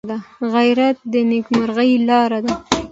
[0.53, 2.53] غیرت د نیکمرغۍ لاره ده